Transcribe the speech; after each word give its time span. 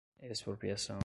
expropriação 0.21 0.99